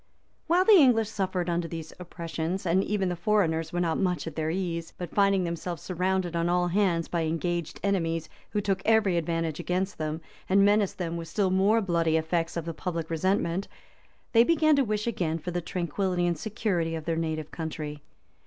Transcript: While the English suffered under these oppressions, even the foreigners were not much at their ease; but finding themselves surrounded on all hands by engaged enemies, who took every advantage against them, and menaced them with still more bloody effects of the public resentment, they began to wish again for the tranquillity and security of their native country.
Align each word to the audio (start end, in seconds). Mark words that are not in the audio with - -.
While 0.47 0.65
the 0.65 0.79
English 0.79 1.09
suffered 1.09 1.47
under 1.47 1.67
these 1.67 1.93
oppressions, 1.99 2.65
even 2.65 3.07
the 3.09 3.15
foreigners 3.15 3.71
were 3.71 3.79
not 3.79 3.99
much 3.99 4.25
at 4.25 4.35
their 4.35 4.49
ease; 4.49 4.93
but 4.97 5.13
finding 5.13 5.43
themselves 5.43 5.83
surrounded 5.83 6.35
on 6.35 6.49
all 6.49 6.69
hands 6.69 7.07
by 7.07 7.25
engaged 7.25 7.79
enemies, 7.83 8.27
who 8.49 8.61
took 8.61 8.81
every 8.83 9.15
advantage 9.15 9.59
against 9.59 9.99
them, 9.99 10.19
and 10.49 10.65
menaced 10.65 10.97
them 10.97 11.17
with 11.17 11.27
still 11.27 11.51
more 11.51 11.81
bloody 11.81 12.17
effects 12.17 12.57
of 12.57 12.65
the 12.65 12.73
public 12.73 13.11
resentment, 13.11 13.67
they 14.31 14.43
began 14.43 14.75
to 14.75 14.83
wish 14.83 15.05
again 15.05 15.37
for 15.37 15.51
the 15.51 15.61
tranquillity 15.61 16.25
and 16.25 16.39
security 16.39 16.95
of 16.95 17.05
their 17.05 17.15
native 17.15 17.51
country. 17.51 18.01